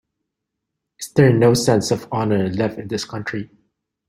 [0.97, 3.51] Is there no sense of honor left in this country?